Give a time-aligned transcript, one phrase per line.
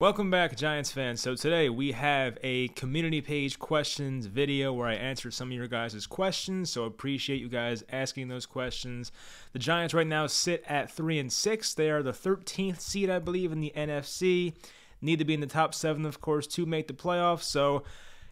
[0.00, 1.20] Welcome back, Giants fans.
[1.20, 5.66] So today we have a community page questions video where I answer some of your
[5.66, 6.70] guys' questions.
[6.70, 9.10] So appreciate you guys asking those questions.
[9.52, 11.74] The Giants right now sit at three and six.
[11.74, 14.54] They are the 13th seed, I believe, in the NFC.
[15.02, 17.42] Need to be in the top seven, of course, to make the playoffs.
[17.42, 17.82] So,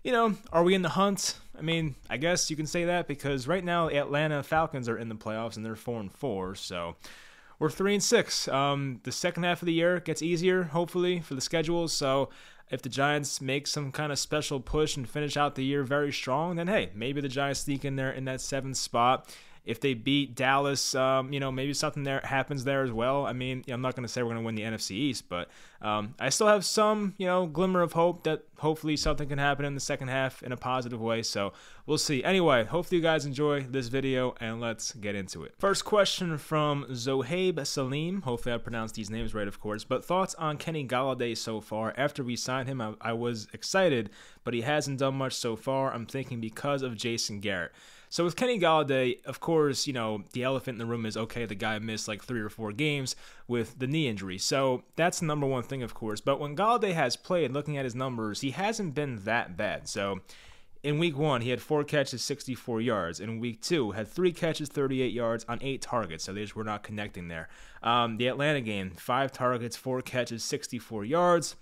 [0.04, 1.36] you know, are we in the hunt?
[1.58, 5.08] I mean, I guess you can say that because right now Atlanta Falcons are in
[5.08, 6.54] the playoffs and they're four and four.
[6.54, 6.94] So
[7.58, 8.48] we're three and six.
[8.48, 11.92] Um, the second half of the year gets easier, hopefully, for the schedules.
[11.92, 12.28] So
[12.70, 16.12] if the Giants make some kind of special push and finish out the year very
[16.12, 19.34] strong, then hey, maybe the Giants sneak in there in that seventh spot
[19.66, 23.26] if they beat Dallas, um, you know, maybe something there happens there as well.
[23.26, 25.50] I mean, I'm not going to say we're going to win the NFC East, but
[25.82, 29.64] um, I still have some, you know, glimmer of hope that hopefully something can happen
[29.64, 31.22] in the second half in a positive way.
[31.22, 31.52] So
[31.84, 32.22] we'll see.
[32.22, 35.54] Anyway, hopefully you guys enjoy this video and let's get into it.
[35.58, 38.22] First question from Zohaib Salim.
[38.22, 39.82] Hopefully I pronounced these names right, of course.
[39.82, 41.92] But thoughts on Kenny Golladay so far?
[41.96, 44.10] After we signed him, I, I was excited,
[44.44, 45.92] but he hasn't done much so far.
[45.92, 47.72] I'm thinking because of Jason Garrett.
[48.08, 51.44] So with Kenny Golladay, of course, you know, the elephant in the room is okay,
[51.44, 53.16] the guy missed like three or four games
[53.48, 54.38] with the knee injury.
[54.38, 56.20] So that's the number one thing, of course.
[56.20, 59.88] But when Golladay has played, looking at his numbers, he hasn't been that bad.
[59.88, 60.20] So
[60.86, 63.18] in week one, he had four catches, 64 yards.
[63.18, 66.24] In week two, had three catches, 38 yards on eight targets.
[66.24, 67.48] So they just were not connecting there.
[67.82, 71.56] Um, the Atlanta game, five targets, four catches, 64 yards.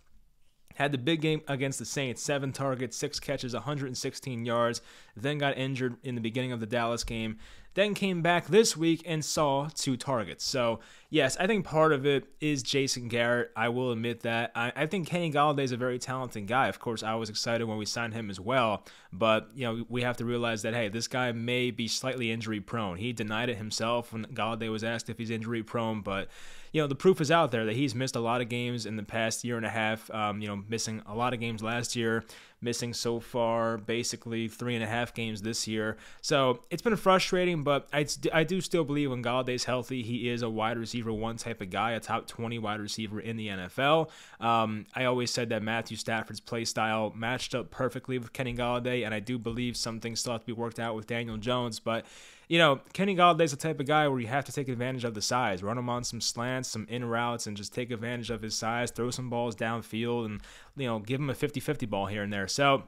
[0.74, 4.80] Had the big game against the Saints, seven targets, six catches, 116 yards.
[5.16, 7.38] Then got injured in the beginning of the Dallas game.
[7.74, 10.44] Then came back this week and saw two targets.
[10.44, 10.80] So,
[11.14, 13.52] yes, I think part of it is Jason Garrett.
[13.54, 14.50] I will admit that.
[14.56, 16.66] I, I think Kenny Golladay is a very talented guy.
[16.66, 18.84] Of course, I was excited when we signed him as well.
[19.12, 22.60] But, you know, we have to realize that, hey, this guy may be slightly injury
[22.60, 22.96] prone.
[22.96, 26.00] He denied it himself when Golladay was asked if he's injury prone.
[26.00, 26.28] But,
[26.72, 28.96] you know, the proof is out there that he's missed a lot of games in
[28.96, 30.10] the past year and a half.
[30.10, 32.24] Um, you know, missing a lot of games last year
[32.64, 35.96] missing so far basically three and a half games this year.
[36.22, 40.42] So it's been frustrating, but I, I do still believe when Golladay's healthy, he is
[40.42, 44.10] a wide receiver one type of guy, a top 20 wide receiver in the NFL.
[44.40, 49.04] Um, I always said that Matthew Stafford's play style matched up perfectly with Kenny Golladay,
[49.04, 51.80] and I do believe some things still have to be worked out with Daniel Jones,
[51.80, 52.04] but
[52.48, 55.14] you know, Kenny Golladay's the type of guy where you have to take advantage of
[55.14, 58.42] the size, run him on some slants, some in routes, and just take advantage of
[58.42, 60.40] his size, throw some balls downfield, and,
[60.76, 62.46] you know, give him a 50 50 ball here and there.
[62.48, 62.84] So,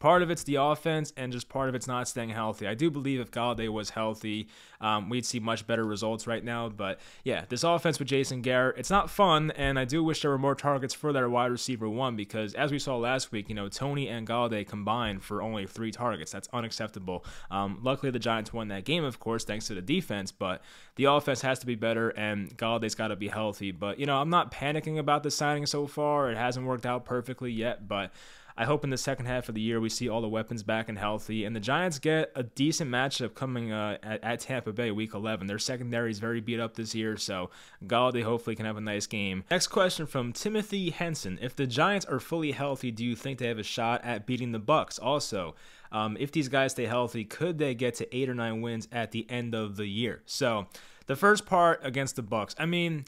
[0.00, 2.66] Part of it's the offense, and just part of it's not staying healthy.
[2.66, 4.48] I do believe if Golladay was healthy,
[4.80, 6.70] um, we'd see much better results right now.
[6.70, 10.30] But yeah, this offense with Jason Garrett, it's not fun, and I do wish there
[10.30, 13.54] were more targets for that wide receiver one because as we saw last week, you
[13.54, 16.32] know, Toney and Golladay combined for only three targets.
[16.32, 17.22] That's unacceptable.
[17.50, 20.62] Um, luckily, the Giants won that game, of course, thanks to the defense, but
[20.96, 23.70] the offense has to be better, and Golladay's got to be healthy.
[23.70, 26.30] But you know, I'm not panicking about the signing so far.
[26.30, 28.12] It hasn't worked out perfectly yet, but
[28.56, 30.88] I hope in the second half of the year we see all the weapons back
[30.88, 34.90] and healthy, and the Giants get a decent matchup coming uh, at, at, Tampa Bay
[34.90, 35.46] Week 11.
[35.46, 37.50] Their secondary is very beat up this year, so
[37.86, 39.44] Golladay hopefully can have a nice game.
[39.50, 43.48] Next question from Timothy Henson: If the Giants are fully healthy, do you think they
[43.48, 44.98] have a shot at beating the Bucks?
[44.98, 45.54] Also.
[45.92, 49.10] Um, if these guys stay healthy, could they get to eight or nine wins at
[49.10, 50.22] the end of the year?
[50.24, 50.68] So,
[51.06, 52.54] the first part against the Bucks.
[52.58, 53.06] I mean,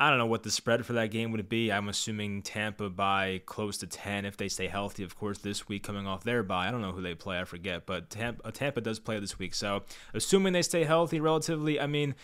[0.00, 1.72] I don't know what the spread for that game would be.
[1.72, 5.02] I'm assuming Tampa by close to 10 if they stay healthy.
[5.02, 6.68] Of course, this week coming off their bye.
[6.68, 9.40] I don't know who they play, I forget, but Tampa, uh, Tampa does play this
[9.40, 9.54] week.
[9.54, 9.82] So,
[10.14, 12.14] assuming they stay healthy relatively, I mean,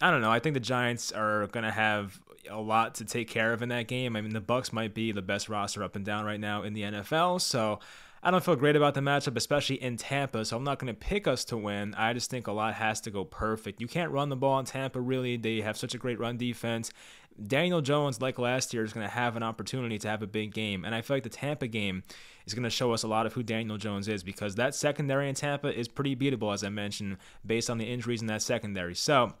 [0.00, 0.30] I don't know.
[0.30, 3.68] I think the Giants are going to have a lot to take care of in
[3.70, 4.14] that game.
[4.14, 6.72] I mean, the Bucks might be the best roster up and down right now in
[6.72, 7.40] the NFL.
[7.40, 7.80] So,
[8.22, 10.98] I don't feel great about the matchup, especially in Tampa, so I'm not going to
[10.98, 11.94] pick us to win.
[11.94, 13.80] I just think a lot has to go perfect.
[13.80, 15.36] You can't run the ball in Tampa, really.
[15.36, 16.90] They have such a great run defense.
[17.40, 20.52] Daniel Jones, like last year, is going to have an opportunity to have a big
[20.52, 20.84] game.
[20.84, 22.02] And I feel like the Tampa game
[22.46, 25.28] is going to show us a lot of who Daniel Jones is because that secondary
[25.28, 28.96] in Tampa is pretty beatable, as I mentioned, based on the injuries in that secondary.
[28.96, 29.34] So,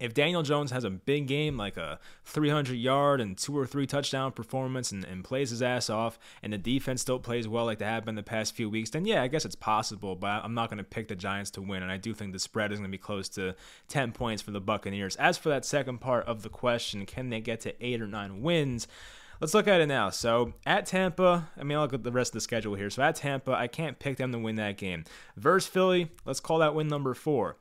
[0.00, 3.86] if Daniel Jones has a big game, like a 300 yard and two or three
[3.86, 7.78] touchdown performance, and, and, plays his ass off, and the defense still plays well like
[7.78, 10.16] they have been the past few weeks, then yeah, I guess it's possible.
[10.16, 12.38] But I'm not going to pick the Giants to win, and I do think the
[12.38, 13.54] spread is going to be close to
[13.88, 15.16] 10 points for the Buccaneers.
[15.16, 18.42] As for that second part of the question, can they get to eight or nine
[18.42, 18.86] wins?
[19.40, 20.10] Let's look at it now.
[20.10, 22.90] So at Tampa, I mean, I'll look at the rest of the schedule here.
[22.90, 25.04] So at Tampa, I can't pick them to win that game.
[25.36, 27.56] Versus Philly, let's call that win number four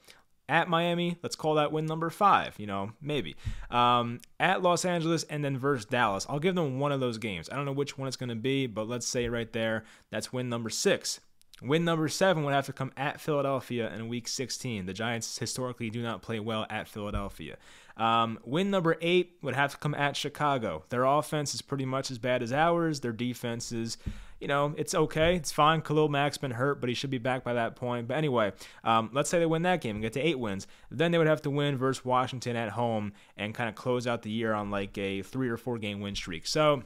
[0.50, 3.36] at Miami, let's call that win number five, you know, maybe.
[3.72, 6.25] Um, at Los Angeles and then versus Dallas.
[6.30, 7.50] I'll give them one of those games.
[7.50, 10.34] I don't know which one it's going to be, but let's say right there, that's
[10.34, 11.19] win number six.
[11.62, 14.86] Win number seven would have to come at Philadelphia in week 16.
[14.86, 17.57] The Giants historically do not play well at Philadelphia.
[17.96, 20.84] Um, win number eight would have to come at Chicago.
[20.89, 23.00] Their offense is pretty much as bad as ours.
[23.00, 23.98] Their defense is,
[24.44, 25.38] you know, it's okay.
[25.38, 25.81] It's fine.
[25.81, 28.10] Khalil Mack's been hurt, but he should be back by that point.
[28.10, 28.51] But anyway,
[28.84, 30.68] um, let's say they win that game and get to eight wins.
[30.92, 34.22] Then they would have to win versus Washington at home and kind of close out
[34.22, 36.45] the year on like a three or four game win streak.
[36.45, 36.84] So,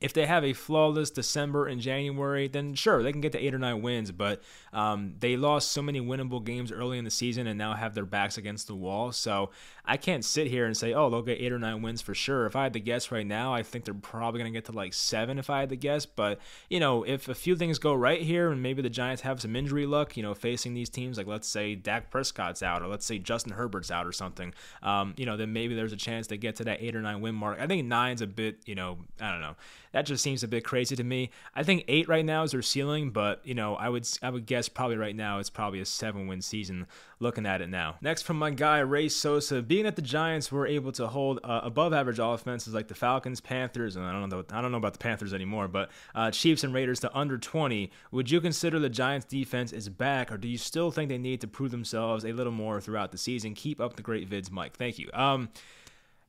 [0.00, 3.52] if they have a flawless December and January, then sure, they can get to eight
[3.52, 4.12] or nine wins.
[4.12, 4.40] But
[4.72, 8.06] um, they lost so many winnable games early in the season and now have their
[8.06, 9.10] backs against the wall.
[9.10, 9.50] So
[9.88, 12.44] I can't sit here and say, oh, they'll get eight or nine wins for sure.
[12.44, 14.72] If I had to guess right now, I think they're probably going to get to
[14.72, 16.04] like seven if I had to guess.
[16.04, 16.38] But,
[16.68, 19.56] you know, if a few things go right here and maybe the Giants have some
[19.56, 23.06] injury luck, you know, facing these teams, like let's say Dak Prescott's out or let's
[23.06, 24.52] say Justin Herbert's out or something,
[24.82, 27.22] um, you know, then maybe there's a chance they get to that eight or nine
[27.22, 27.58] win mark.
[27.58, 29.56] I think nine's a bit, you know, I don't know
[29.92, 31.30] that just seems a bit crazy to me.
[31.54, 34.46] I think eight right now is their ceiling, but you know, I would I would
[34.46, 36.86] guess probably right now it's probably a seven win season.
[37.20, 37.96] Looking at it now.
[38.00, 41.60] Next from my guy Ray Sosa, being that the Giants were able to hold uh,
[41.62, 44.94] above average offenses like the Falcons, Panthers, and I don't know I don't know about
[44.94, 47.88] the Panthers anymore, but uh, Chiefs and Raiders to under 20.
[48.10, 51.40] Would you consider the Giants defense is back, or do you still think they need
[51.42, 53.54] to prove themselves a little more throughout the season?
[53.54, 54.76] Keep up the great vids, Mike.
[54.76, 55.10] Thank you.
[55.14, 55.48] Um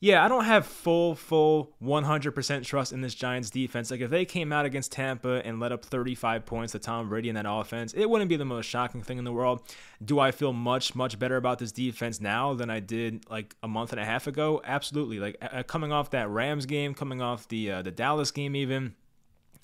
[0.01, 3.91] yeah, I don't have full, full 100% trust in this Giants defense.
[3.91, 7.27] Like, if they came out against Tampa and let up 35 points to Tom Brady
[7.27, 9.61] in that offense, it wouldn't be the most shocking thing in the world.
[10.03, 13.67] Do I feel much, much better about this defense now than I did like a
[13.67, 14.61] month and a half ago?
[14.63, 15.19] Absolutely.
[15.19, 18.95] Like, coming off that Rams game, coming off the uh, the Dallas game, even,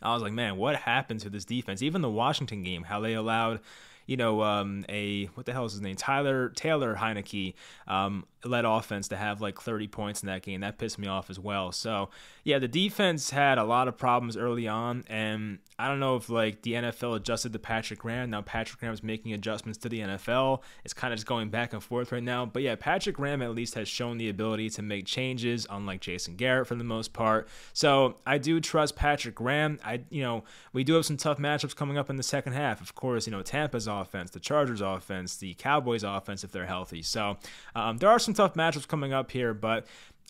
[0.02, 1.82] I was like, man, what happened to this defense?
[1.82, 3.62] Even the Washington game, how they allowed
[4.06, 5.96] you know, um, a what the hell is his name?
[5.96, 7.56] Tyler Taylor Heinicke
[7.88, 10.62] um, led offense to have like 30 points in that game.
[10.62, 11.72] That pissed me off as well.
[11.72, 12.10] So
[12.44, 16.30] yeah, the defense had a lot of problems early on, and I don't know if
[16.30, 18.30] like the NFL adjusted to Patrick Graham.
[18.30, 20.62] Now Patrick Graham is making adjustments to the NFL.
[20.84, 22.46] It's kind of just going back and forth right now.
[22.46, 26.36] But yeah, Patrick Graham at least has shown the ability to make changes, unlike Jason
[26.36, 27.48] Garrett for the most part.
[27.74, 29.80] So I do trust Patrick Graham.
[29.84, 32.80] I you know we do have some tough matchups coming up in the second half.
[32.80, 37.02] Of course, you know Tampa's offense, the Chargers offense, the Cowboys offense if they're healthy.
[37.02, 37.38] So
[37.76, 39.86] um, there are some tough matchups coming up here, but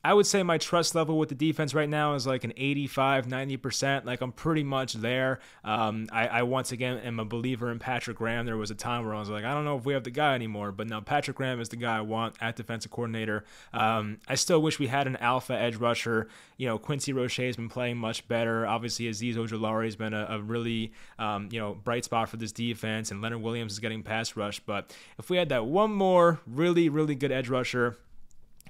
[0.06, 3.26] I would say my trust level with the defense right now is like an 85,
[3.26, 4.06] 90%.
[4.06, 5.40] Like I'm pretty much there.
[5.64, 8.46] Um, I, I, once again am a believer in Patrick Graham.
[8.46, 10.12] There was a time where I was like, I don't know if we have the
[10.12, 13.46] guy anymore, but now Patrick Graham is the guy I want at defensive coordinator.
[13.74, 16.28] Um, I still wish we had an alpha edge rusher.
[16.58, 18.68] You know, Quincy Roche has been playing much better.
[18.68, 22.52] Obviously, Azeez Ojulari has been a, a really, um, you know, bright spot for this
[22.52, 24.60] defense, and Leonard Williams is getting pass rush.
[24.60, 27.98] But if we had that one more really, really good edge rusher,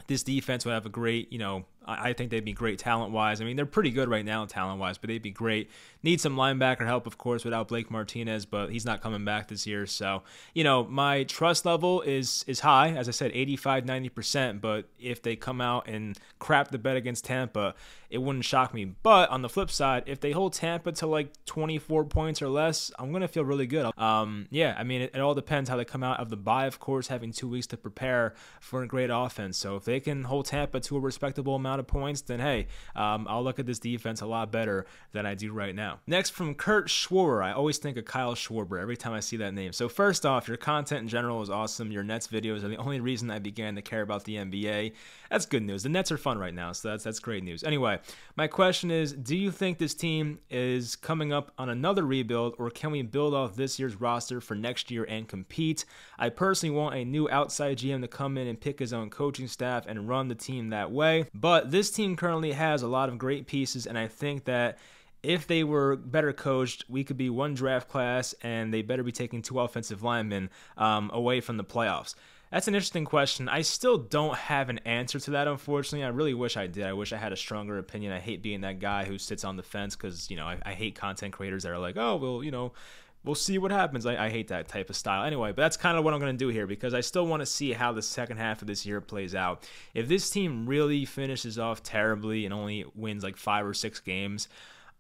[0.08, 3.42] this defense would have a great, you know, I think they'd be great talent wise.
[3.42, 5.70] I mean, they're pretty good right now talent wise, but they'd be great.
[6.02, 9.68] Need some linebacker help, of course, without Blake Martinez, but he's not coming back this
[9.68, 9.86] year.
[9.86, 10.24] So,
[10.56, 14.62] you know, my trust level is is high, as I said, 85, 90%.
[14.62, 17.76] But if they come out and crap the bet against Tampa,
[18.16, 18.86] it wouldn't shock me.
[19.04, 22.92] But on the flip side, if they hold Tampa to like 24 points or less,
[22.98, 23.92] I'm gonna feel really good.
[23.98, 26.66] Um, yeah, I mean, it, it all depends how they come out of the bye,
[26.66, 29.58] of course, having two weeks to prepare for a great offense.
[29.58, 33.28] So if they can hold Tampa to a respectable amount of points, then hey, um,
[33.30, 36.00] I'll look at this defense a lot better than I do right now.
[36.08, 37.44] Next from Kurt Schwarber.
[37.44, 39.74] I always think of Kyle Schwarber every time I see that name.
[39.74, 41.92] So first off, your content in general is awesome.
[41.92, 44.94] Your Nets videos are the only reason I began to care about the NBA.
[45.30, 45.84] That's good news.
[45.84, 47.64] The Nets are fun right now, so that's that's great news.
[47.64, 48.00] Anyway,
[48.38, 52.70] my question is, do you think this team is coming up on another rebuild, or
[52.70, 55.86] can we build off this year's roster for next year and compete?
[56.20, 59.48] I personally want a new outside GM to come in and pick his own coaching
[59.48, 61.28] staff and run the team that way.
[61.34, 64.78] But this team currently has a lot of great pieces, and I think that
[65.24, 69.12] if they were better coached, we could be one draft class, and they better be
[69.14, 72.16] taking two offensive linemen um, away from the playoffs.
[72.56, 73.50] That's an interesting question.
[73.50, 76.06] I still don't have an answer to that, unfortunately.
[76.06, 76.86] I really wish I did.
[76.86, 78.14] I wish I had a stronger opinion.
[78.14, 80.72] I hate being that guy who sits on the fence because, you know, I, I,
[80.74, 82.72] hate content creators that are like, oh, well, you know,
[83.26, 84.06] we'll see what happens.
[84.06, 85.26] I, I hate that type of style.
[85.26, 87.42] Anyway, but that's kind of what I'm going to do here because I still want
[87.42, 89.68] to see how the second half of this year plays out.
[89.94, 94.48] If this team really finishes off terribly and only wins like five or six games,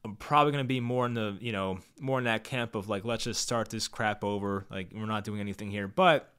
[0.03, 2.89] I'm probably going to be more in the, you know, more in that camp of
[2.89, 4.65] like, let's just start this crap over.
[4.69, 5.88] Like, we're not doing anything here.
[5.88, 6.34] But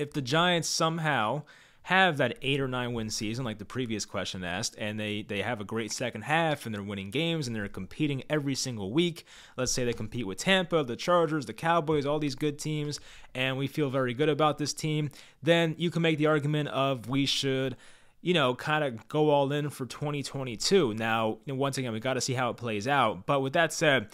[0.00, 1.42] if the Giants somehow
[1.82, 5.40] have that eight or nine win season like the previous question asked and they they
[5.40, 9.24] have a great second half and they're winning games and they're competing every single week
[9.56, 13.00] let's say they compete with tampa the chargers the cowboys all these good teams
[13.34, 15.10] and we feel very good about this team
[15.42, 17.76] then you can make the argument of we should
[18.20, 22.20] you know kind of go all in for 2022 now once again we got to
[22.20, 24.06] see how it plays out but with that said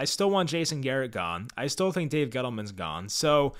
[0.00, 1.48] I still want Jason Garrett gone.
[1.58, 3.10] I still think Dave Gettleman's gone.
[3.10, 3.52] So,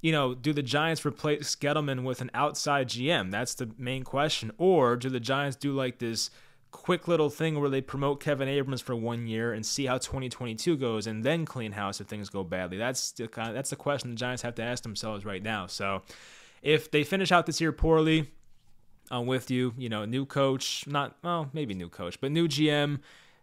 [0.00, 3.30] you know, do the Giants replace Gettleman with an outside GM?
[3.30, 4.52] That's the main question.
[4.58, 6.30] Or do the Giants do like this
[6.70, 10.76] quick little thing where they promote Kevin Abrams for one year and see how 2022
[10.76, 12.78] goes and then clean house if things go badly?
[12.78, 15.66] That's the kind of, that's the question the Giants have to ask themselves right now.
[15.66, 16.02] So,
[16.62, 18.30] if they finish out this year poorly,
[19.10, 19.74] I'm with you.
[19.76, 23.00] You know, new coach, not well, maybe new coach, but new GM.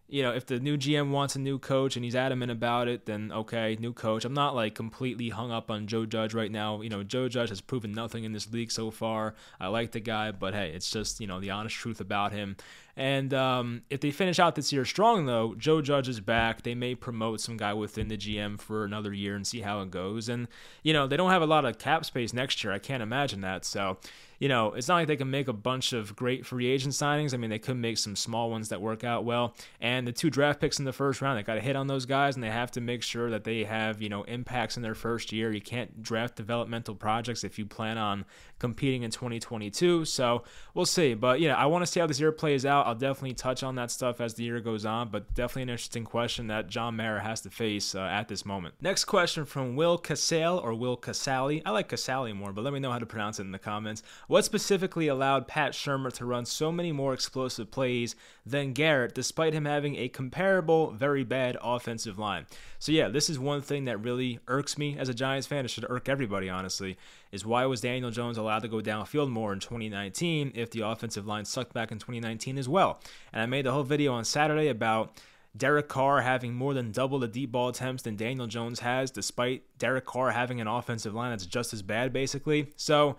[0.08, 3.06] You know, if the new GM wants a new coach and he's adamant about it,
[3.06, 4.24] then okay, new coach.
[4.24, 6.80] I'm not like completely hung up on Joe Judge right now.
[6.80, 9.34] You know, Joe Judge has proven nothing in this league so far.
[9.58, 12.56] I like the guy, but hey, it's just, you know, the honest truth about him.
[12.96, 16.62] And um, if they finish out this year strong, though, Joe Judge is back.
[16.62, 19.90] They may promote some guy within the GM for another year and see how it
[19.90, 20.30] goes.
[20.30, 20.48] And,
[20.82, 22.72] you know, they don't have a lot of cap space next year.
[22.72, 23.66] I can't imagine that.
[23.66, 23.98] So,
[24.38, 27.32] you know, it's not like they can make a bunch of great free agent signings.
[27.32, 29.54] I mean, they could make some small ones that work out well.
[29.80, 32.06] And the two draft picks in the first round, they got to hit on those
[32.06, 34.94] guys, and they have to make sure that they have, you know, impacts in their
[34.94, 35.52] first year.
[35.52, 38.24] You can't draft developmental projects if you plan on
[38.58, 40.04] competing in 2022.
[40.04, 41.14] So we'll see.
[41.14, 42.85] But yeah, I want to see how this year plays out.
[42.86, 46.04] I'll definitely touch on that stuff as the year goes on, but definitely an interesting
[46.04, 48.76] question that John Mara has to face uh, at this moment.
[48.80, 51.62] Next question from Will Casale or Will Casale.
[51.66, 54.04] I like Casale more, but let me know how to pronounce it in the comments.
[54.28, 58.14] What specifically allowed Pat Shurmur to run so many more explosive plays
[58.46, 62.46] than Garrett, despite him having a comparable, very bad offensive line?
[62.78, 65.64] So yeah, this is one thing that really irks me as a Giants fan.
[65.64, 66.98] It should irk everybody, honestly
[67.36, 71.26] is why was Daniel Jones allowed to go downfield more in 2019 if the offensive
[71.26, 73.00] line sucked back in 2019 as well?
[73.32, 75.12] And I made the whole video on Saturday about
[75.56, 79.62] Derek Carr having more than double the deep ball attempts than Daniel Jones has, despite
[79.78, 82.72] Derek Carr having an offensive line that's just as bad, basically.
[82.76, 83.16] So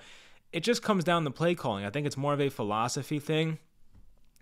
[0.51, 1.85] it just comes down to play calling.
[1.85, 3.59] I think it's more of a philosophy thing.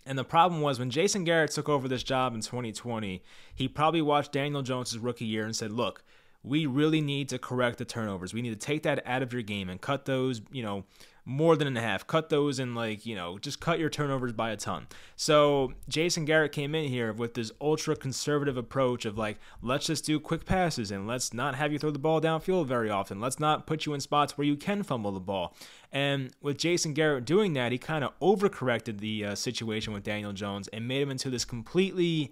[0.05, 3.23] And the problem was when Jason Garrett took over this job in 2020,
[3.55, 6.03] he probably watched Daniel Jones' rookie year and said, Look,
[6.45, 8.33] we really need to correct the turnovers.
[8.33, 10.83] We need to take that out of your game and cut those, you know,
[11.25, 12.05] more than in half.
[12.05, 14.87] Cut those and like, you know, just cut your turnovers by a ton.
[15.15, 20.05] So Jason Garrett came in here with this ultra conservative approach of like, let's just
[20.05, 23.19] do quick passes and let's not have you throw the ball downfield very often.
[23.19, 25.55] Let's not put you in spots where you can fumble the ball.
[25.91, 30.31] And with Jason Garrett doing that, he kind of overcorrected the uh, situation with Daniel
[30.31, 32.31] Jones and made him into this completely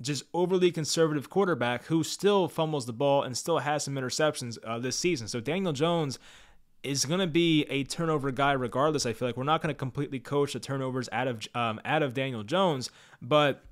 [0.00, 4.78] just overly conservative quarterback who still fumbles the ball and still has some interceptions uh,
[4.78, 5.28] this season.
[5.28, 6.18] So Daniel Jones
[6.82, 9.06] is going to be a turnover guy regardless.
[9.06, 12.02] I feel like we're not going to completely coach the turnovers out of um, out
[12.02, 12.90] of Daniel Jones,
[13.22, 13.64] but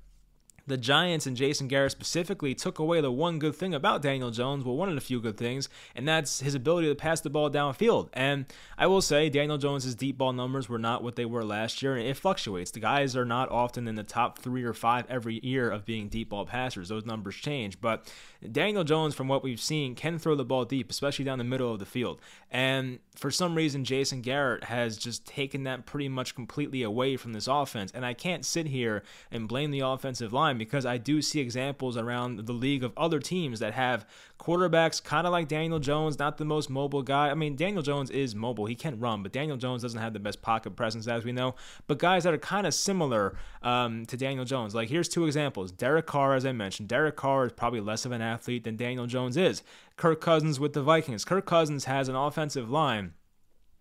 [0.65, 4.63] the Giants and Jason Garrett specifically took away the one good thing about Daniel Jones,
[4.63, 7.49] well, one of the few good things, and that's his ability to pass the ball
[7.49, 8.09] downfield.
[8.13, 8.45] And
[8.77, 11.95] I will say, Daniel Jones's deep ball numbers were not what they were last year,
[11.95, 12.71] and it fluctuates.
[12.71, 16.07] The guys are not often in the top three or five every year of being
[16.07, 16.89] deep ball passers.
[16.89, 17.81] Those numbers change.
[17.81, 18.11] But
[18.49, 21.73] Daniel Jones, from what we've seen, can throw the ball deep, especially down the middle
[21.73, 22.21] of the field.
[22.51, 27.33] And for some reason, Jason Garrett has just taken that pretty much completely away from
[27.33, 27.91] this offense.
[27.93, 31.97] And I can't sit here and blame the offensive line because I do see examples
[31.97, 34.05] around the league of other teams that have
[34.39, 37.29] quarterbacks kind of like Daniel Jones, not the most mobile guy.
[37.29, 40.19] I mean, Daniel Jones is mobile, he can run, but Daniel Jones doesn't have the
[40.19, 41.55] best pocket presence, as we know.
[41.87, 45.71] But guys that are kind of similar um, to Daniel Jones, like here's two examples
[45.71, 46.89] Derek Carr, as I mentioned.
[46.89, 49.63] Derek Carr is probably less of an athlete than Daniel Jones is.
[49.95, 51.25] Kirk Cousins with the Vikings.
[51.25, 53.13] Kirk Cousins has an offensive line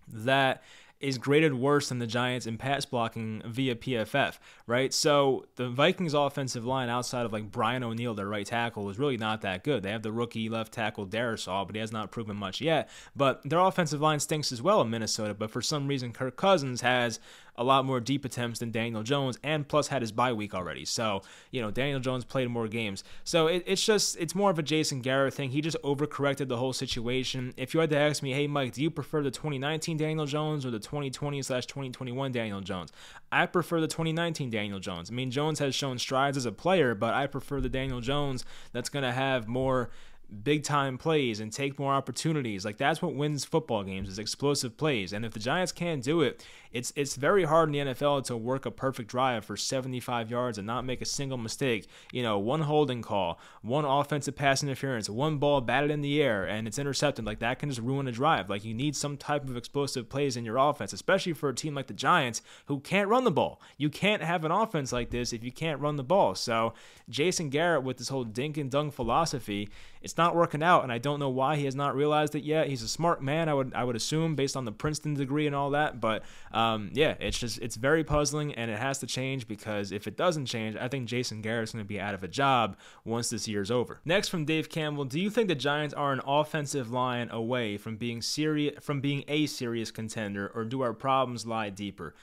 [0.09, 0.63] that
[1.03, 4.95] is graded worse than the Giants in pass blocking via PFF, right?
[4.95, 9.17] So the Vikings offensive line outside of like Brian O'Neill, their right tackle, is really
[9.17, 9.83] not that good.
[9.83, 12.89] They have the rookie left tackle Darrisaw, but he has not proven much yet.
[13.17, 15.35] But their offensive line stinks as well in Minnesota.
[15.35, 17.19] But for some reason, Kirk Cousins has
[17.57, 20.85] a lot more deep attempts than Daniel Jones, and plus had his bye week already.
[20.85, 23.05] So, you know, Daniel Jones played more games.
[23.25, 25.51] So it, it's just, it's more of a Jason Garrett thing.
[25.51, 27.53] He just overcorrected the whole situation.
[27.57, 30.65] If you had to ask me, hey, Mike, do you prefer the 2019 Daniel Jones
[30.65, 32.93] or the 2020 slash 2021 Daniel Jones?
[33.31, 35.11] I prefer the 2019 Daniel Jones.
[35.11, 38.45] I mean, Jones has shown strides as a player, but I prefer the Daniel Jones
[38.73, 39.91] that's going to have more
[40.33, 42.65] big time plays and take more opportunities.
[42.65, 45.13] Like that's what wins football games is explosive plays.
[45.13, 48.37] And if the Giants can't do it, it's it's very hard in the NFL to
[48.37, 51.87] work a perfect drive for 75 yards and not make a single mistake.
[52.13, 56.45] You know, one holding call, one offensive pass interference, one ball batted in the air
[56.45, 57.27] and it's intercepted.
[57.27, 58.49] Like that can just ruin a drive.
[58.49, 61.75] Like you need some type of explosive plays in your offense, especially for a team
[61.75, 63.61] like the Giants who can't run the ball.
[63.77, 66.35] You can't have an offense like this if you can't run the ball.
[66.35, 66.73] So
[67.09, 69.69] Jason Garrett with this whole dink and dunk philosophy,
[70.01, 72.45] it's not not working out, and I don't know why he has not realized it
[72.45, 72.69] yet.
[72.69, 75.57] He's a smart man, I would I would assume, based on the Princeton degree and
[75.57, 76.01] all that.
[76.01, 80.07] But um, yeah, it's just it's very puzzling, and it has to change because if
[80.07, 83.31] it doesn't change, I think Jason Garrett's going to be out of a job once
[83.31, 84.01] this year's over.
[84.05, 87.97] Next from Dave Campbell, do you think the Giants are an offensive line away from
[87.97, 92.15] being serious from being a serious contender, or do our problems lie deeper?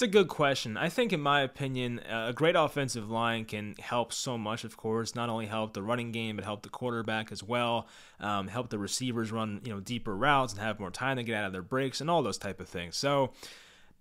[0.00, 0.78] It's a good question.
[0.78, 4.64] I think, in my opinion, a great offensive line can help so much.
[4.64, 7.86] Of course, not only help the running game, but help the quarterback as well.
[8.18, 11.36] Um, help the receivers run, you know, deeper routes and have more time to get
[11.36, 12.96] out of their breaks and all those type of things.
[12.96, 13.32] So,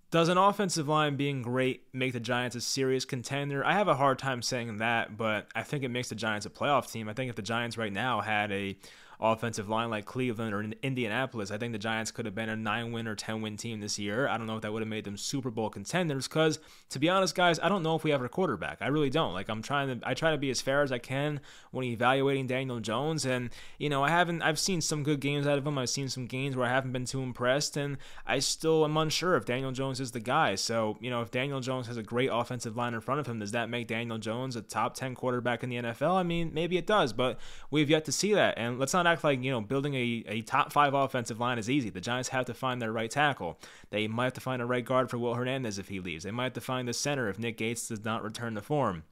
[0.10, 3.66] does an offensive line being great make the Giants a serious contender?
[3.66, 6.50] I have a hard time saying that, but I think it makes the Giants a
[6.50, 7.10] playoff team.
[7.10, 8.78] I think if the Giants right now had a
[9.22, 12.92] offensive line like Cleveland or Indianapolis, I think the Giants could have been a nine
[12.92, 14.28] win or 10 win team this year.
[14.28, 16.60] I don't know if that would have made them Super Bowl contenders because,
[16.90, 18.78] to be honest, guys, I don't know if we have a quarterback.
[18.82, 19.34] I really don't.
[19.34, 22.48] Like, I'm trying to, I try to be as fair as I can when evaluating
[22.48, 23.26] Daniel Jones.
[23.26, 25.78] And, you know, I haven't, I've seen some good games out of him.
[25.78, 27.76] I've seen some games where I haven't been too impressed.
[27.76, 30.56] And I still am unsure if Daniel Jones is the guy.
[30.56, 33.40] So, you know, if Daniel Jones has a great offensive line in front of him,
[33.40, 36.16] does that make Daniel Jones a top 10 quarterback in the NFL?
[36.16, 37.38] I mean, maybe it does, but
[37.70, 38.58] we've yet to see that.
[38.58, 41.70] And let's not act like, you know, building a, a top five offensive line is
[41.70, 41.90] easy.
[41.90, 43.58] The Giants have to find their right tackle.
[43.90, 46.24] They might have to find a right guard for Will Hernandez if he leaves.
[46.24, 49.04] They might have to find the center if Nick Gates does not return to form.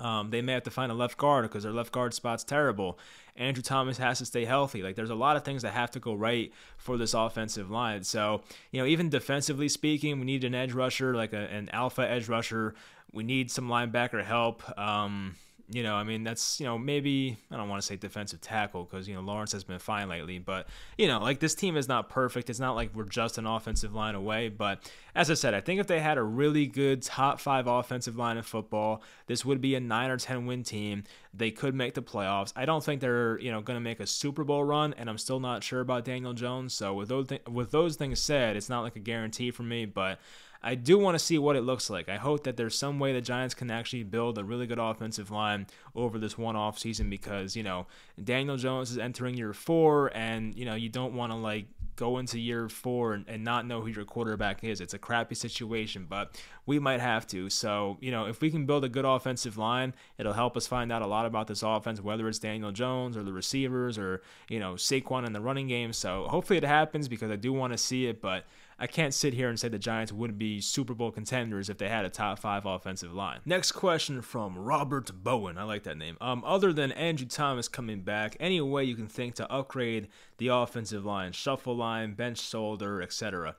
[0.00, 2.98] Um, they may have to find a left guard because their left guard spot's terrible.
[3.36, 4.82] Andrew Thomas has to stay healthy.
[4.82, 8.04] Like there's a lot of things that have to go right for this offensive line.
[8.04, 12.08] So you know, even defensively speaking, we need an edge rusher, like a, an alpha
[12.08, 12.74] edge rusher.
[13.12, 14.62] We need some linebacker help.
[14.78, 15.34] Um,
[15.70, 18.84] you know, I mean, that's, you know, maybe, I don't want to say defensive tackle
[18.84, 20.38] because, you know, Lawrence has been fine lately.
[20.38, 22.48] But, you know, like this team is not perfect.
[22.48, 24.48] It's not like we're just an offensive line away.
[24.48, 28.16] But as I said, I think if they had a really good top five offensive
[28.16, 31.04] line of football, this would be a nine or 10 win team.
[31.34, 32.52] They could make the playoffs.
[32.56, 34.94] I don't think they're, you know, going to make a Super Bowl run.
[34.96, 36.72] And I'm still not sure about Daniel Jones.
[36.72, 39.84] So with those, th- with those things said, it's not like a guarantee for me.
[39.84, 40.18] But,
[40.62, 42.08] I do want to see what it looks like.
[42.08, 45.30] I hope that there's some way the Giants can actually build a really good offensive
[45.30, 47.86] line over this one off season because, you know,
[48.22, 52.18] Daniel Jones is entering year four and, you know, you don't want to like go
[52.18, 54.80] into year four and, and, not know who your quarterback is.
[54.80, 57.50] It's a crappy situation, but we might have to.
[57.50, 60.92] So, you know, if we can build a good offensive line, it'll help us find
[60.92, 64.60] out a lot about this offense, whether it's Daniel Jones or the receivers or, you
[64.60, 65.92] know, Saquon in the running game.
[65.92, 68.44] So hopefully it happens because I do want to see it, but
[68.78, 71.88] I can't sit here and say the Giants wouldn't be Super Bowl contenders if they
[71.88, 73.40] had a top five offensive line.
[73.44, 75.58] Next question from Robert Bowen.
[75.58, 76.16] I like that name.
[76.20, 80.48] Um, other than Andrew Thomas coming back, any way you can think to upgrade the
[80.48, 83.56] offensive line, shuffle line, bench Solder, etc.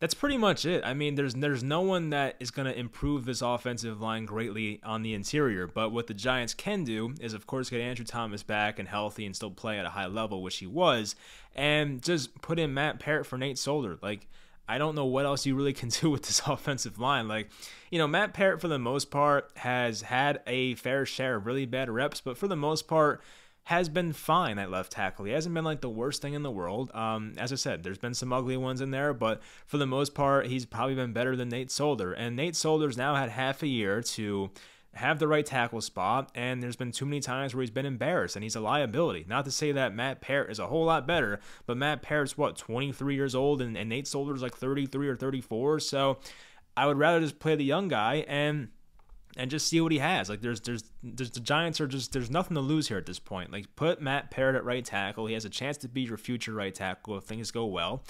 [0.00, 0.84] That's pretty much it.
[0.84, 4.80] I mean, there's there's no one that is going to improve this offensive line greatly
[4.84, 5.66] on the interior.
[5.66, 9.26] But what the Giants can do is, of course, get Andrew Thomas back and healthy
[9.26, 11.16] and still play at a high level, which he was,
[11.54, 13.98] and just put in Matt Peart for Nate Solder.
[14.00, 14.28] Like
[14.68, 17.28] I don't know what else you really can do with this offensive line.
[17.28, 17.50] Like,
[17.90, 21.66] you know, Matt Peart, for the most part, has had a fair share of really
[21.66, 23.22] bad reps, but for the most part,
[23.64, 25.26] has been fine at left tackle.
[25.26, 26.90] He hasn't been like the worst thing in the world.
[26.94, 30.14] Um, as I said, there's been some ugly ones in there, but for the most
[30.14, 32.14] part, he's probably been better than Nate Solder.
[32.14, 34.50] And Nate Solder's now had half a year to
[34.94, 38.36] have the right tackle spot, and there's been too many times where he's been embarrassed
[38.36, 39.24] and he's a liability.
[39.28, 42.56] Not to say that Matt Peart is a whole lot better, but Matt Peart's what,
[42.56, 45.80] 23 years old, and, and Nate Solder's like 33 or 34.
[45.80, 46.18] So
[46.76, 48.68] I would rather just play the young guy and
[49.36, 50.28] and just see what he has.
[50.28, 53.18] Like there's there's there's the Giants are just there's nothing to lose here at this
[53.18, 53.52] point.
[53.52, 55.26] Like put Matt Peart at right tackle.
[55.26, 58.02] He has a chance to be your future right tackle if things go well.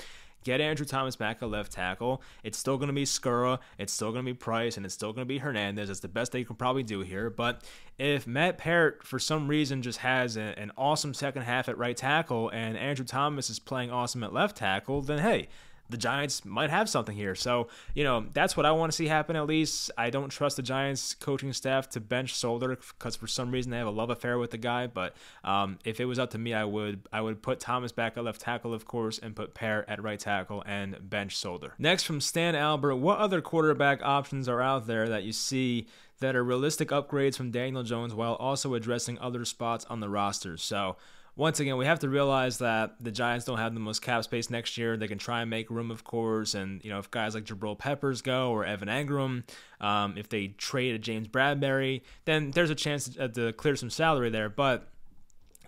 [0.45, 2.23] Get Andrew Thomas back at left tackle.
[2.43, 3.59] It's still going to be Skura.
[3.79, 5.91] It's still going to be Price, and it's still going to be Hernandez.
[5.91, 7.29] It's the best they can probably do here.
[7.29, 7.63] But
[7.99, 11.97] if Matt Peart, for some reason, just has a, an awesome second half at right
[11.97, 15.49] tackle, and Andrew Thomas is playing awesome at left tackle, then hey,
[15.91, 17.35] the Giants might have something here.
[17.35, 19.91] So, you know, that's what I want to see happen at least.
[19.97, 23.79] I don't trust the Giants coaching staff to bench Solder because for some reason they
[23.79, 24.87] have a love affair with the guy.
[24.87, 28.17] But um, if it was up to me, I would I would put Thomas back
[28.17, 31.75] at left tackle, of course, and put Peart at right tackle and bench Solder.
[31.79, 35.87] Next from Stan Albert, what other quarterback options are out there that you see
[36.21, 40.57] that are realistic upgrades from Daniel Jones while also addressing other spots on the roster?
[40.57, 40.97] So
[41.39, 44.51] once again, we have to realize that the Giants don't have the most cap space
[44.51, 44.97] next year.
[44.97, 47.79] They can try and make room, of course, and you know if guys like Jabril
[47.79, 49.45] Peppers go or Evan Engram,
[49.81, 53.89] um, if they trade a James Bradberry, then there's a chance to, to clear some
[53.89, 54.49] salary there.
[54.49, 54.89] But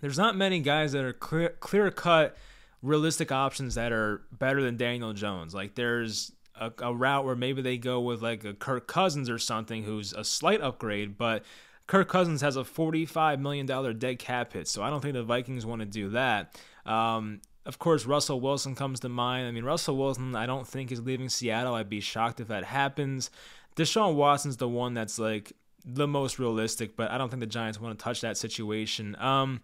[0.01, 2.35] there's not many guys that are clear, clear cut,
[2.81, 5.55] realistic options that are better than Daniel Jones.
[5.55, 9.39] Like there's a, a route where maybe they go with like a Kirk Cousins or
[9.39, 11.45] something, who's a slight upgrade, but
[11.91, 13.65] Kirk Cousins has a $45 million
[13.97, 16.57] dead cap hit, so I don't think the Vikings want to do that.
[16.85, 19.45] Um, of course, Russell Wilson comes to mind.
[19.45, 21.73] I mean, Russell Wilson, I don't think is leaving Seattle.
[21.73, 23.29] I'd be shocked if that happens.
[23.75, 25.51] Deshaun Watson's the one that's like
[25.83, 29.17] the most realistic, but I don't think the Giants want to touch that situation.
[29.19, 29.61] Um,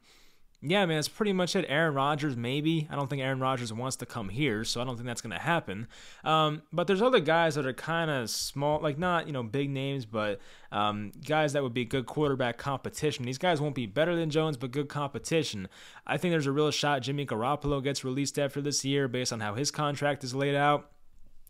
[0.61, 1.65] yeah, man, that's pretty much it.
[1.69, 2.87] Aaron Rodgers, maybe.
[2.89, 5.35] I don't think Aaron Rodgers wants to come here, so I don't think that's going
[5.35, 5.87] to happen.
[6.23, 9.69] Um, but there's other guys that are kind of small, like not, you know, big
[9.69, 10.39] names, but
[10.71, 13.23] um, guys that would be good quarterback competition.
[13.23, 15.67] These guys won't be better than Jones, but good competition.
[16.07, 19.41] I think there's a real shot Jimmy Garoppolo gets released after this year based on
[19.41, 20.89] how his contract is laid out.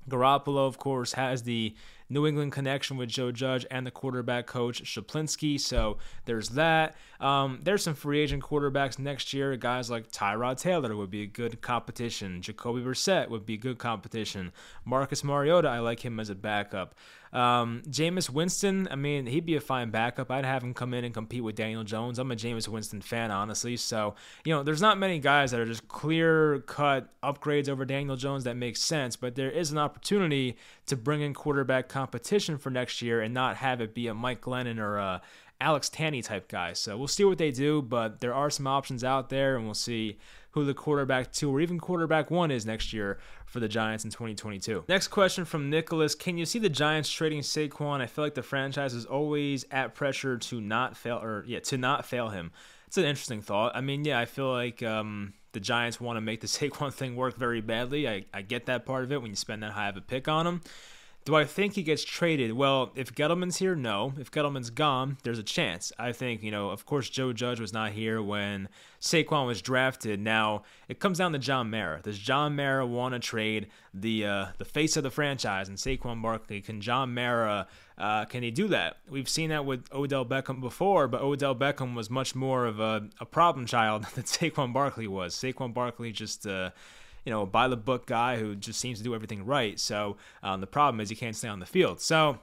[0.09, 1.75] Garoppolo, of course, has the
[2.09, 5.59] New England connection with Joe Judge and the quarterback coach Schuplinski.
[5.59, 6.95] So there's that.
[7.19, 9.55] Um, there's some free agent quarterbacks next year.
[9.57, 12.41] Guys like Tyrod Taylor would be a good competition.
[12.41, 14.51] Jacoby Brissett would be good competition.
[14.85, 16.95] Marcus Mariota, I like him as a backup.
[17.33, 20.31] Um, Jameis Winston, I mean, he'd be a fine backup.
[20.31, 22.19] I'd have him come in and compete with Daniel Jones.
[22.19, 23.75] I'm a Jameis Winston fan, honestly.
[23.77, 24.15] So,
[24.45, 28.45] you know, there's not many guys that are just clear cut upgrades over Daniel Jones
[28.45, 30.55] that makes sense, but there is an opportunity
[30.87, 34.41] to bring in quarterback competition for next year and not have it be a Mike
[34.41, 35.21] Glennon or a
[35.59, 36.73] Alex Tanney type guy.
[36.73, 39.73] So we'll see what they do, but there are some options out there, and we'll
[39.73, 40.17] see
[40.51, 44.11] who the quarterback two or even quarterback one is next year for the Giants in
[44.11, 44.85] 2022.
[44.87, 48.01] Next question from Nicholas Can you see the Giants trading Saquon?
[48.01, 51.77] I feel like the franchise is always at pressure to not fail or yeah, to
[51.77, 52.51] not fail him.
[52.87, 53.75] It's an interesting thought.
[53.75, 57.15] I mean, yeah, I feel like um, the Giants want to make the Saquon thing
[57.15, 58.07] work very badly.
[58.07, 60.27] I, I get that part of it when you spend that high of a pick
[60.27, 60.61] on him.
[61.27, 62.53] Do I think he gets traded?
[62.53, 64.13] Well, if Gettleman's here, no.
[64.17, 65.91] If Gettleman's gone, there's a chance.
[65.99, 68.69] I think, you know, of course, Joe Judge was not here when
[69.01, 70.21] Saquon was drafted.
[70.21, 71.99] Now, it comes down to John Mara.
[72.01, 76.21] Does John Mara want to trade the uh, the face of the franchise and Saquon
[76.21, 76.61] Barkley?
[76.61, 78.99] Can John Mara, uh, can he do that?
[79.09, 83.09] We've seen that with Odell Beckham before, but Odell Beckham was much more of a,
[83.19, 85.35] a problem child than Saquon Barkley was.
[85.35, 86.47] Saquon Barkley just...
[86.47, 86.69] Uh,
[87.27, 89.77] you know, by the book guy who just seems to do everything right.
[89.81, 91.99] So um, the problem is he can't stay on the field.
[91.99, 92.37] So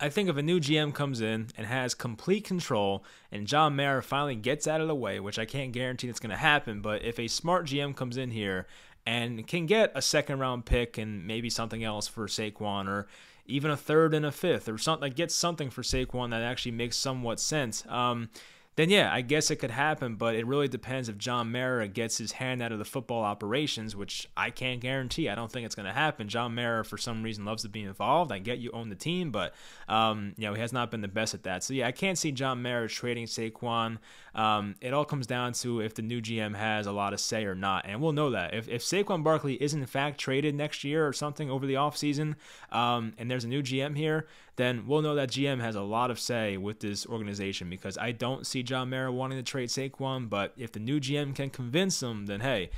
[0.00, 4.02] I think if a new GM comes in and has complete control and John Mara
[4.02, 7.04] finally gets out of the way, which I can't guarantee that's going to happen, but
[7.04, 8.66] if a smart GM comes in here
[9.04, 13.06] and can get a second round pick and maybe something else for Saquon or
[13.44, 16.72] even a third and a fifth or something, like get something for Saquon that actually
[16.72, 17.84] makes somewhat sense.
[17.86, 18.30] Um,
[18.76, 22.18] then yeah, I guess it could happen, but it really depends if John Mara gets
[22.18, 25.28] his hand out of the football operations, which I can't guarantee.
[25.28, 26.28] I don't think it's going to happen.
[26.28, 28.32] John Mara, for some reason, loves to be involved.
[28.32, 29.54] I get you own the team, but
[29.88, 31.62] um, you know he has not been the best at that.
[31.62, 33.98] So yeah, I can't see John Mara trading Saquon.
[34.34, 37.44] Um, it all comes down to if the new GM has a lot of say
[37.44, 40.82] or not, and we'll know that if if Saquon Barkley is in fact traded next
[40.82, 42.34] year or something over the offseason,
[42.72, 46.10] um, and there's a new GM here, then we'll know that GM has a lot
[46.10, 50.28] of say with this organization because I don't see John Mara wanting to trade Saquon,
[50.28, 52.70] but if the new GM can convince him, then hey,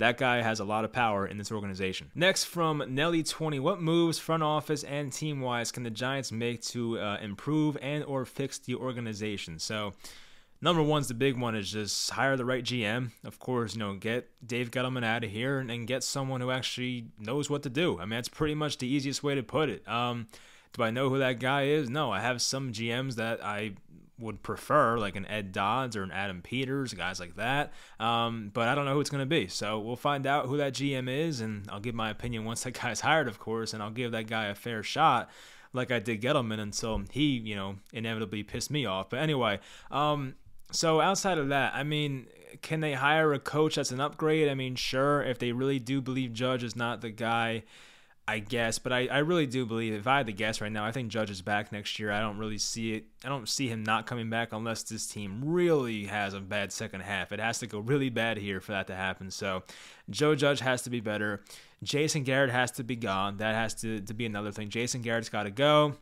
[0.00, 2.10] that guy has a lot of power in this organization.
[2.14, 6.98] Next from Nelly20, what moves front office and team wise can the Giants make to
[6.98, 9.58] uh, improve and or fix the organization?
[9.58, 9.92] So
[10.62, 13.10] number one's the big one is just hire the right GM.
[13.24, 16.50] Of course, you know, get Dave Gettleman out of here and, and get someone who
[16.50, 17.98] actually knows what to do.
[17.98, 19.86] I mean, that's pretty much the easiest way to put it.
[19.86, 20.28] Um,
[20.72, 21.90] do I know who that guy is?
[21.90, 23.72] No, I have some GMs that I
[24.20, 27.72] would prefer, like an Ed Dodds or an Adam Peters, guys like that.
[27.98, 29.48] Um, but I don't know who it's going to be.
[29.48, 32.72] So we'll find out who that GM is, and I'll give my opinion once that
[32.72, 35.30] guy's hired, of course, and I'll give that guy a fair shot,
[35.72, 39.10] like I did Gettleman until he, you know, inevitably pissed me off.
[39.10, 40.34] But anyway, um,
[40.72, 42.26] so outside of that, I mean,
[42.62, 44.48] can they hire a coach that's an upgrade?
[44.48, 47.62] I mean, sure, if they really do believe Judge is not the guy
[48.30, 50.84] I guess, but I, I really do believe if I had to guess right now,
[50.84, 52.12] I think Judge is back next year.
[52.12, 53.06] I don't really see it.
[53.24, 57.00] I don't see him not coming back unless this team really has a bad second
[57.00, 57.32] half.
[57.32, 59.32] It has to go really bad here for that to happen.
[59.32, 59.64] So
[60.08, 61.42] Joe Judge has to be better.
[61.82, 63.38] Jason Garrett has to be gone.
[63.38, 64.68] That has to, to be another thing.
[64.68, 65.96] Jason Garrett's got to go.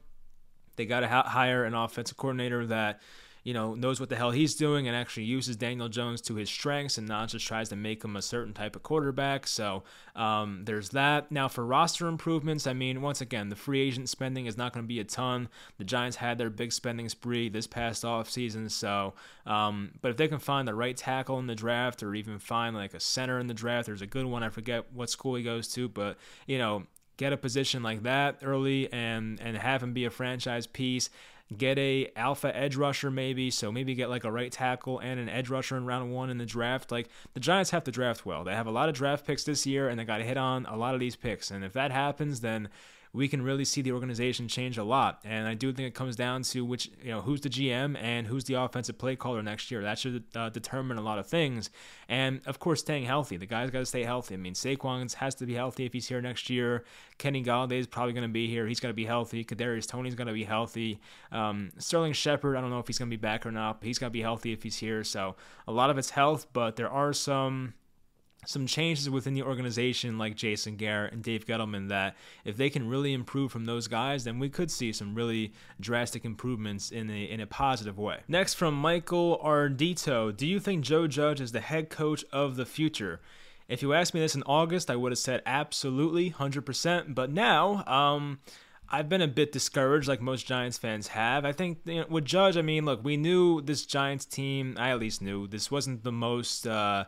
[0.77, 3.01] They got to ha- hire an offensive coordinator that–
[3.44, 6.51] you know, knows what the hell he's doing and actually uses Daniel Jones to his
[6.51, 9.46] strengths and not just tries to make him a certain type of quarterback.
[9.46, 9.85] So
[10.16, 11.31] um, there's that.
[11.31, 14.85] Now, for roster improvements, I mean, once again, the free agent spending is not going
[14.85, 15.48] to be a ton.
[15.79, 18.70] The Giants had their big spending spree this past offseason.
[18.70, 19.14] So,
[19.46, 22.77] um, but if they can find the right tackle in the draft or even find
[22.77, 24.42] like a center in the draft, there's a good one.
[24.42, 26.85] I forget what school he goes to, but, you know,
[27.16, 31.11] get a position like that early and and have him be a franchise piece
[31.56, 35.28] get a alpha edge rusher maybe so maybe get like a right tackle and an
[35.28, 36.92] edge rusher in round one in the draft.
[36.92, 38.44] Like the giants have to draft well.
[38.44, 40.66] They have a lot of draft picks this year and they got to hit on
[40.66, 41.50] a lot of these picks.
[41.50, 42.68] And if that happens then
[43.12, 45.21] we can really see the organization change a lot.
[45.25, 48.27] And I do think it comes down to which, you know, who's the GM and
[48.27, 49.83] who's the offensive play caller next year.
[49.83, 51.71] That should uh, determine a lot of things.
[52.09, 53.37] And of course, staying healthy.
[53.37, 54.35] The guy's got to stay healthy.
[54.35, 56.85] I mean, Saquon has to be healthy if he's here next year.
[57.18, 58.66] Kenny Golladay is probably going to be here.
[58.66, 59.44] He's going to be healthy.
[59.44, 61.01] Kadarius Toney's going to be healthy.
[61.33, 63.87] Um, Sterling Shepard, I don't know if he's going to be back or not, but
[63.87, 65.03] he's going to be healthy if he's here.
[65.05, 67.75] So a lot of it's health, but there are some
[68.46, 72.88] some changes within the organization like Jason Garrett and Dave Gettleman that if they can
[72.88, 77.24] really improve from those guys, then we could see some really drastic improvements in a
[77.24, 78.20] in a positive way.
[78.29, 82.66] Next from Michael Ardito, do you think Joe Judge is the head coach of the
[82.66, 83.20] future?
[83.68, 87.14] If you asked me this in August, I would have said absolutely, 100%.
[87.14, 88.38] But now, um,
[88.88, 91.44] I've been a bit discouraged, like most Giants fans have.
[91.44, 94.74] I think you know, with Judge, I mean, look, we knew this Giants team.
[94.79, 96.66] I at least knew this wasn't the most.
[96.66, 97.05] Uh,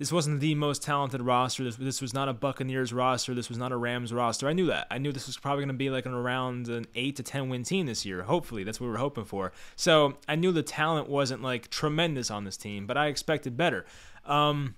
[0.00, 1.62] this wasn't the most talented roster.
[1.62, 3.34] This, this was not a Buccaneers roster.
[3.34, 4.48] This was not a Rams roster.
[4.48, 4.86] I knew that.
[4.90, 7.50] I knew this was probably going to be like an around an eight to ten
[7.50, 8.22] win team this year.
[8.22, 9.52] Hopefully, that's what we were hoping for.
[9.76, 13.84] So I knew the talent wasn't like tremendous on this team, but I expected better.
[14.24, 14.74] Um,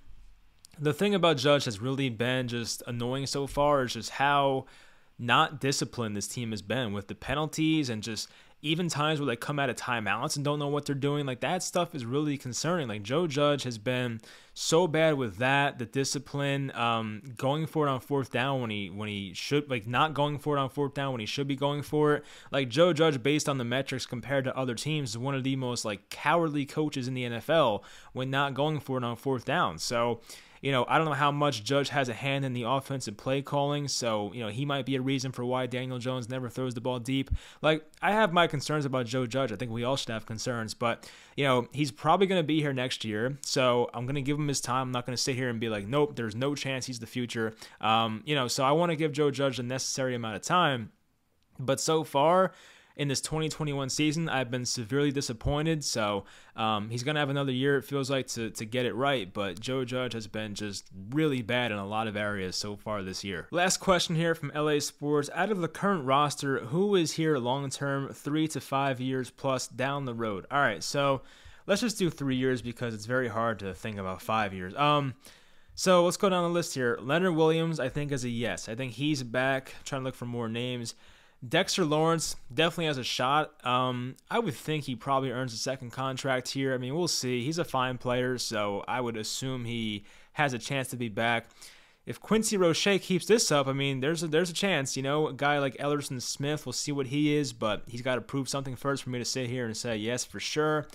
[0.77, 4.65] the thing about Judge has really been just annoying so far is just how
[5.17, 8.27] not disciplined this team has been with the penalties and just
[8.63, 11.25] even times where they come out of timeouts and don't know what they're doing.
[11.25, 12.87] Like that stuff is really concerning.
[12.87, 14.21] Like Joe Judge has been
[14.53, 18.89] so bad with that, the discipline, um, going for it on fourth down when he
[18.89, 21.57] when he should like not going for it on fourth down when he should be
[21.57, 22.25] going for it.
[22.51, 25.57] Like Joe Judge, based on the metrics compared to other teams, is one of the
[25.57, 29.77] most like cowardly coaches in the NFL when not going for it on fourth down.
[29.77, 30.21] So
[30.63, 33.41] you know, I don't know how much Judge has a hand in the offensive play
[33.41, 36.73] calling, so, you know, he might be a reason for why Daniel Jones never throws
[36.73, 37.29] the ball deep.
[37.61, 39.51] Like, I have my concerns about Joe Judge.
[39.51, 42.61] I think we all should have concerns, but, you know, he's probably going to be
[42.61, 44.83] here next year, so I'm going to give him his time.
[44.83, 47.07] I'm not going to sit here and be like, nope, there's no chance he's the
[47.07, 47.53] future.
[47.81, 50.93] Um, you know, so I want to give Joe Judge the necessary amount of time.
[51.59, 52.53] But so far,
[52.95, 54.29] in this 2021 season.
[54.29, 55.83] I've been severely disappointed.
[55.83, 56.25] So
[56.55, 59.31] um, he's going to have another year, it feels like, to, to get it right.
[59.31, 63.01] But Joe Judge has been just really bad in a lot of areas so far
[63.01, 63.47] this year.
[63.51, 65.29] Last question here from LA Sports.
[65.33, 69.67] Out of the current roster, who is here long term, three to five years plus
[69.67, 70.45] down the road?
[70.51, 71.21] All right, so
[71.65, 74.75] let's just do three years because it's very hard to think about five years.
[74.75, 75.15] Um,
[75.75, 76.99] so let's go down the list here.
[77.01, 78.69] Leonard Williams, I think, is a yes.
[78.69, 79.73] I think he's back.
[79.83, 80.93] Trying to look for more names.
[81.47, 83.65] Dexter Lawrence definitely has a shot.
[83.65, 86.73] Um, I would think he probably earns a second contract here.
[86.73, 87.43] I mean, we'll see.
[87.43, 91.47] He's a fine player, so I would assume he has a chance to be back.
[92.05, 94.95] If Quincy Roche keeps this up, I mean, there's a, there's a chance.
[94.95, 98.15] You know, a guy like Elerson Smith, we'll see what he is, but he's got
[98.15, 100.87] to prove something first for me to sit here and say yes for sure.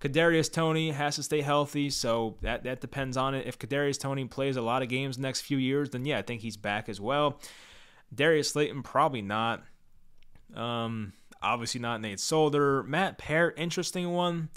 [0.00, 3.46] Kadarius Toney has to stay healthy, so that that depends on it.
[3.46, 6.42] If Kadarius Toney plays a lot of games next few years, then yeah, I think
[6.42, 7.40] he's back as well.
[8.14, 9.64] Darius Slayton probably not.
[10.54, 12.82] Um, obviously not Nate Solder.
[12.82, 14.48] Matt Peart, interesting one.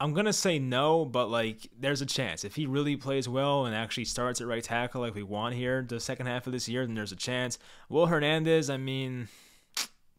[0.00, 3.74] I'm gonna say no, but like there's a chance if he really plays well and
[3.74, 6.84] actually starts at right tackle like we want here the second half of this year,
[6.84, 7.58] then there's a chance.
[7.88, 9.28] Will Hernandez, I mean,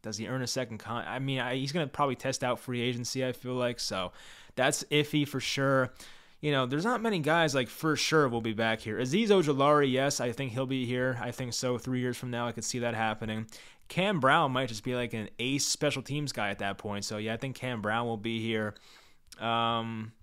[0.01, 1.03] does he earn a second con?
[1.05, 3.25] I mean, I, he's gonna probably test out free agency.
[3.25, 4.13] I feel like so
[4.55, 5.93] that's iffy for sure.
[6.41, 8.99] You know, there's not many guys like for sure will be back here.
[8.99, 11.17] Azeez Ojulari, yes, I think he'll be here.
[11.21, 11.77] I think so.
[11.77, 13.47] Three years from now, I could see that happening.
[13.87, 17.05] Cam Brown might just be like an ace special teams guy at that point.
[17.05, 18.73] So yeah, I think Cam Brown will be here.
[19.39, 20.13] Um,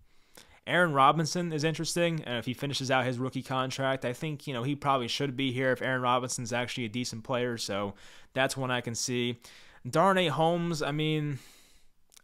[0.66, 4.55] Aaron Robinson is interesting, and if he finishes out his rookie contract, I think you
[4.55, 7.59] know he probably should be here if Aaron Robinson's actually a decent player.
[7.59, 7.94] So
[8.33, 9.40] that's one I can see.
[9.88, 11.40] Darnay Holmes, I mean,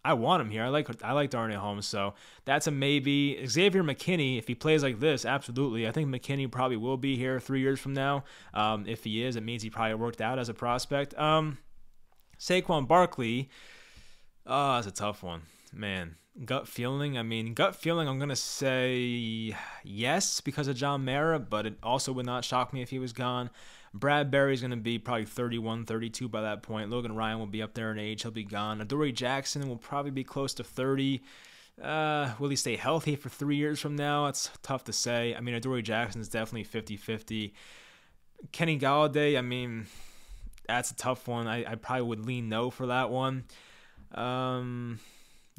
[0.08, 0.64] I want him here.
[0.64, 2.14] I like I like Darnay Holmes, so
[2.46, 3.46] that's a maybe.
[3.46, 5.86] Xavier McKinney, if he plays like this, absolutely.
[5.86, 8.24] I think McKinney probably will be here three years from now.
[8.54, 11.12] Um, if he is, it means he probably worked out as a prospect.
[11.18, 11.58] Um,
[12.38, 13.50] Saquon Barkley,
[14.46, 15.42] oh, that's a tough one,
[15.74, 16.16] man.
[16.42, 17.18] Gut feeling.
[17.18, 18.08] I mean, gut feeling.
[18.08, 22.80] I'm gonna say yes because of John Mara, but it also would not shock me
[22.80, 23.50] if he was gone.
[23.96, 26.90] Bradberry's going to be probably 31, 32 by that point.
[26.90, 28.22] Logan Ryan will be up there in age.
[28.22, 28.80] He'll be gone.
[28.80, 31.22] Adoree Jackson will probably be close to 30.
[31.82, 34.26] Uh, will he stay healthy for three years from now?
[34.26, 35.34] It's tough to say.
[35.34, 37.54] I mean, Adoree Jackson is definitely 50 50.
[38.52, 39.86] Kenny Golladay, I mean,
[40.66, 41.46] that's a tough one.
[41.46, 43.44] I, I probably would lean no for that one.
[44.14, 45.00] Um,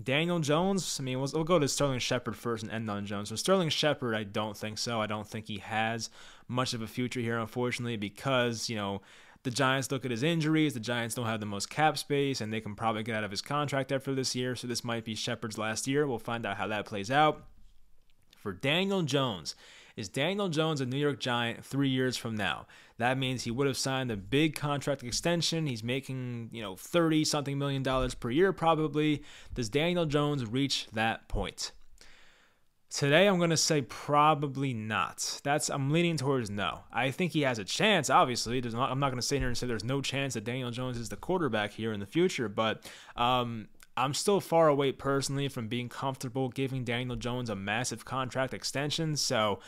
[0.01, 3.29] Daniel Jones, I mean, we'll, we'll, go to Sterling Shepard first and end on Jones.
[3.29, 5.01] So Sterling Shepard, I don't think so.
[5.01, 6.09] I don't think he has
[6.47, 9.01] much of a future here, unfortunately, because, you know,
[9.43, 10.73] the Giants look at his injuries.
[10.73, 13.31] The Giants don't have the most cap space, and they can probably get out of
[13.31, 14.55] his contract after this year.
[14.55, 16.07] So this might be Shepard's last year.
[16.07, 17.43] We'll find out how that plays out.
[18.37, 19.55] For Daniel Jones,
[19.99, 22.67] is Daniel Jones a New York Giant three years from now?
[22.99, 25.67] That means he would have signed a big contract extension.
[25.67, 29.23] He's making, you know, 30 something million dollars per year probably.
[29.53, 31.73] Does Daniel Jones reach that point?
[32.89, 35.41] Today, I'm going to say probably not.
[35.43, 36.85] That's I'm leaning towards no.
[36.93, 38.09] I think he has a chance.
[38.09, 40.45] Obviously, There's not, I'm not going to sit here and say there's no chance that
[40.45, 43.67] Daniel Jones is the quarterback here in the future, but um,
[43.99, 49.17] I'm still far away personally from being comfortable giving Daniel Jones a massive contract extension.
[49.17, 49.59] So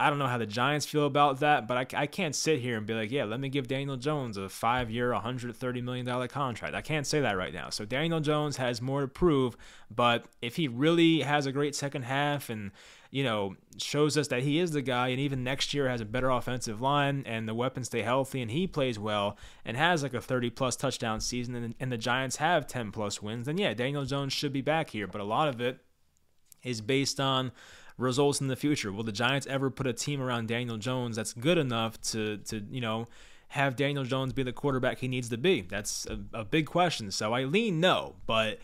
[0.00, 2.78] I don't know how the Giants feel about that, but I, I can't sit here
[2.78, 6.74] and be like, yeah, let me give Daniel Jones a five year, $130 million contract.
[6.74, 7.68] I can't say that right now.
[7.68, 9.58] So Daniel Jones has more to prove,
[9.94, 12.70] but if he really has a great second half and,
[13.10, 16.06] you know, shows us that he is the guy, and even next year has a
[16.06, 19.36] better offensive line and the weapons stay healthy and he plays well
[19.66, 23.20] and has like a 30 plus touchdown season and, and the Giants have 10 plus
[23.20, 25.06] wins, then yeah, Daniel Jones should be back here.
[25.06, 25.78] But a lot of it
[26.62, 27.52] is based on
[28.00, 28.92] results in the future.
[28.92, 32.64] Will the Giants ever put a team around Daniel Jones that's good enough to to
[32.70, 33.06] you know
[33.48, 35.62] have Daniel Jones be the quarterback he needs to be?
[35.62, 37.10] That's a, a big question.
[37.10, 38.58] So I lean no, but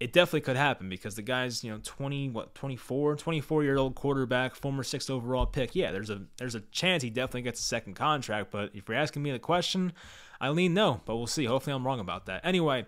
[0.00, 3.94] it definitely could happen because the guy's you know 20 what 24 24 year old
[3.94, 7.62] quarterback former sixth overall pick yeah there's a there's a chance he definitely gets a
[7.62, 9.92] second contract but if you're asking me the question
[10.40, 12.84] i lean no but we'll see hopefully i'm wrong about that anyway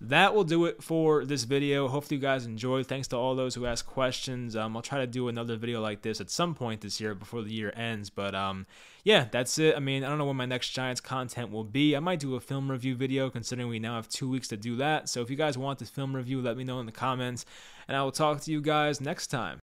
[0.00, 1.88] that will do it for this video.
[1.88, 2.86] Hopefully you guys enjoyed.
[2.86, 4.54] Thanks to all those who asked questions.
[4.54, 7.42] Um, I'll try to do another video like this at some point this year before
[7.42, 8.08] the year ends.
[8.08, 8.66] But um,
[9.02, 9.76] yeah, that's it.
[9.76, 11.96] I mean, I don't know when my next Giants content will be.
[11.96, 14.76] I might do a film review video considering we now have two weeks to do
[14.76, 15.08] that.
[15.08, 17.44] So if you guys want this film review, let me know in the comments.
[17.88, 19.60] And I will talk to you guys next time.